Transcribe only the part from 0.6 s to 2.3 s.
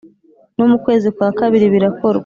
mu kwezi kwa kabiri birakorwa